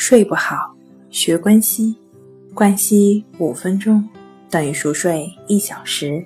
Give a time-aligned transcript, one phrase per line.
[0.00, 0.72] 睡不好，
[1.10, 1.96] 学关西，
[2.54, 4.08] 关西五分钟
[4.48, 6.24] 等于熟睡一小时。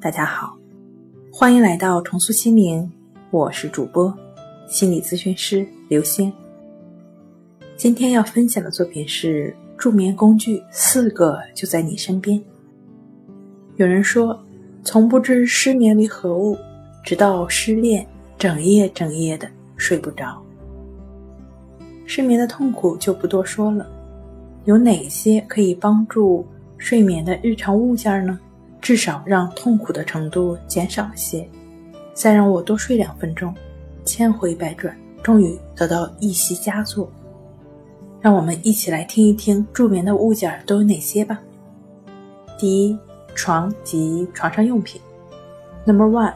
[0.00, 0.58] 大家好，
[1.32, 2.90] 欢迎来到重塑心灵，
[3.30, 4.12] 我是主播
[4.66, 6.30] 心理咨询师刘星。
[7.76, 12.42] 今天要分享的作品是助眠工具，四个就在你身边。
[13.76, 14.36] 有人说，
[14.82, 16.58] 从不知失眠为何物，
[17.04, 18.04] 直到失恋，
[18.36, 20.42] 整夜整夜的睡不着。
[22.12, 23.86] 失眠的痛苦就不多说了，
[24.64, 26.44] 有哪些可以帮助
[26.76, 28.36] 睡眠的日常物件呢？
[28.80, 31.48] 至少让痛苦的程度减少些。
[32.12, 33.54] 再让我多睡两分钟，
[34.04, 34.92] 千回百转，
[35.22, 37.08] 终于得到一席佳作。
[38.20, 41.38] 让我们一起来听一听助眠的物件都有哪些吧。
[42.58, 42.98] 第一，
[43.36, 45.00] 床及床上用品。
[45.84, 46.34] Number one，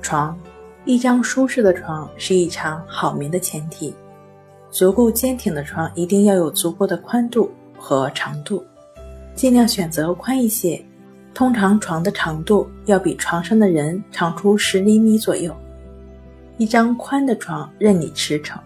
[0.00, 0.40] 床，
[0.86, 3.92] 一张舒适的床是一场好眠的前提。
[4.70, 8.64] 足够坚挺的床一定要有足够的宽度和长度，
[9.34, 10.82] 尽量选择宽一些。
[11.32, 15.54] 通常床的长度要比床上的人长出十厘米左右。
[16.56, 18.58] 一张宽的床任你驰骋，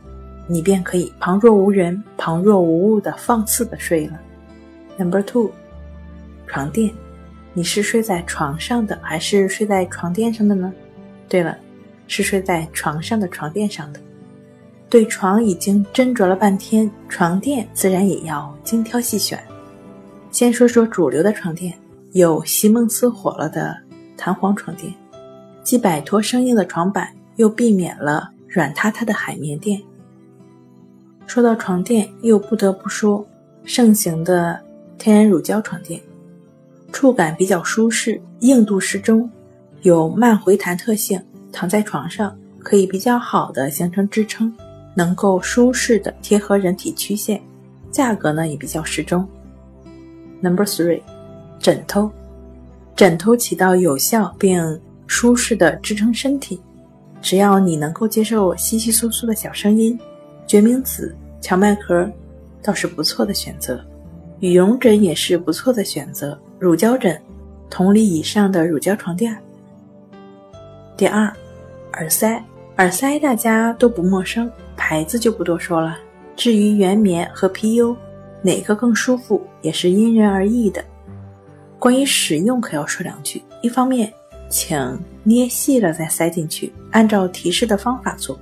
[0.47, 4.19] 你便可以旁若无人、旁若无物的放肆的睡了。
[4.97, 5.50] Number two，
[6.47, 6.92] 床垫，
[7.52, 10.72] 你是睡在床上的还是睡在床垫上的呢？
[11.28, 11.56] 对了，
[12.08, 14.00] 是睡在床上的床垫上的。
[14.95, 19.42] 对床已经斟酌了半天，床垫自然也要精挑细选。
[20.31, 21.77] 先说说主流的床垫，
[22.12, 23.77] 有席梦思火了的
[24.17, 24.95] 弹簧床垫，
[25.65, 29.83] 既摆脱生硬的床板，又避免了软塌塌的海绵垫。
[31.27, 33.27] 说到床垫，又不得不说
[33.65, 34.61] 盛行的
[34.97, 36.00] 天然乳胶床垫，
[36.92, 39.28] 触感比较舒适，硬度适中，
[39.83, 44.55] 有慢回弹特性，躺在床上可以比较好的形成支撑。
[44.95, 47.41] 能够舒适的贴合人体曲线，
[47.91, 49.27] 价格呢也比较适中。
[50.41, 51.03] Number three，
[51.59, 52.10] 枕头，
[52.94, 56.60] 枕头起到有效并舒适的支撑身体，
[57.21, 59.99] 只要你能够接受稀稀疏疏的小声音，
[60.47, 62.10] 决明子、荞麦壳
[62.62, 63.84] 倒是不错的选择，
[64.41, 67.21] 羽绒枕也是不错的选择，乳胶枕，
[67.69, 69.37] 同理以上的乳胶床垫。
[70.97, 71.33] 第二，
[71.94, 72.43] 耳塞，
[72.77, 74.50] 耳塞大家都不陌生。
[74.76, 75.96] 牌子就不多说了。
[76.36, 77.96] 至于原棉和 PU，
[78.42, 80.84] 哪个更舒服也是因人而异的。
[81.78, 84.12] 关于使用可要说两句：一方面，
[84.48, 88.38] 请捏细了再塞进去，按照提示的方法做，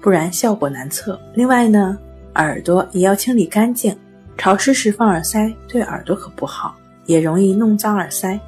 [0.00, 1.20] 不然效果难测。
[1.34, 1.98] 另外呢，
[2.36, 3.96] 耳朵也要清理干净，
[4.38, 8.38] 潮湿时放耳塞对耳朵可不好，也容易弄脏耳塞。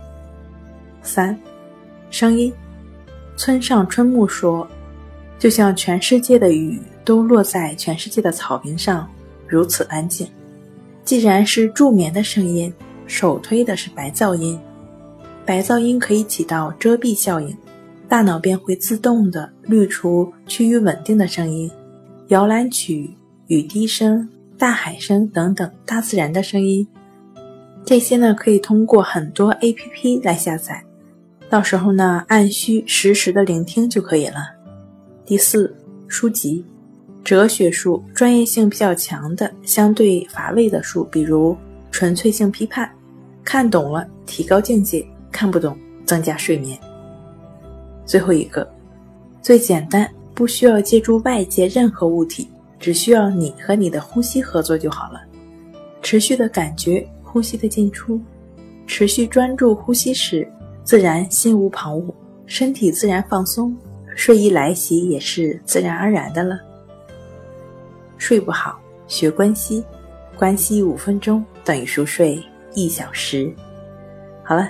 [1.02, 1.38] 三，
[2.10, 2.52] 声音。
[3.36, 4.66] 村上春木说。
[5.40, 9.08] 就像全世界的雨都落在全世界的草坪上，
[9.46, 10.28] 如此安静。
[11.04, 12.70] 既然是助眠的声音，
[13.06, 14.60] 首推的是白噪音。
[15.46, 17.56] 白噪音可以起到遮蔽效应，
[18.10, 21.70] 大脑便会自动的滤除趋于稳定的声音，
[22.26, 26.86] 摇篮曲、雨滴声、大海声等等大自然的声音。
[27.86, 30.84] 这些呢，可以通过很多 APP 来下载，
[31.48, 34.50] 到时候呢，按需实时的聆听就可以了。
[35.24, 35.74] 第四，
[36.06, 36.62] 书籍，
[37.24, 41.56] 哲学书，专业性比较强的，相对乏味的书，比如
[41.90, 42.90] 纯粹性批判，
[43.44, 45.76] 看懂了提高境界，看不懂
[46.06, 46.78] 增加睡眠。
[48.06, 48.66] 最后一个，
[49.42, 55.20] 最简单，不需要借助外界任何物体，只需要你和你的呼吸合作就好了。
[56.00, 58.18] 持续的感觉呼吸的进出，
[58.86, 60.50] 持续专注呼吸时，
[60.82, 62.14] 自然心无旁骛，
[62.46, 63.76] 身体自然放松。
[64.16, 66.58] 睡意来袭也是自然而然的了。
[68.18, 69.82] 睡不好，学关西，
[70.36, 72.42] 关西五分钟等于熟睡
[72.74, 73.50] 一小时。
[74.44, 74.68] 好了，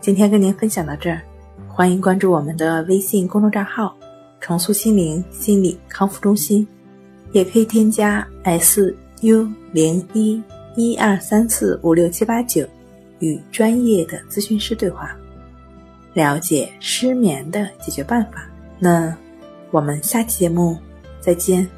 [0.00, 1.20] 今天跟您分享到这儿，
[1.68, 3.94] 欢迎关注我们的微信公众账号
[4.40, 6.66] “重塑心灵心理康复中心”，
[7.32, 10.42] 也可以添加 s u 零一
[10.76, 12.66] 一二三四五六七八九
[13.18, 15.16] 与专业的咨询师对话，
[16.12, 18.46] 了解失眠的解决办法。
[18.78, 19.16] 那
[19.70, 20.78] 我们下期节目
[21.20, 21.68] 再见。